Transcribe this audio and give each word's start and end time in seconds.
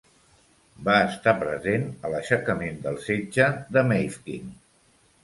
Va 0.85 0.93
estar 1.09 1.33
present 1.43 1.85
a 2.09 2.11
l'aixecament 2.13 2.79
del 2.87 2.97
Setge 3.09 3.51
de 3.77 3.85
Mafeking. 3.91 4.49